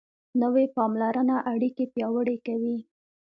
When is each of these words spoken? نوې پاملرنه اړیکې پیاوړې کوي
نوې 0.41 0.65
پاملرنه 0.75 1.35
اړیکې 1.53 1.85
پیاوړې 1.93 2.37
کوي 2.47 2.77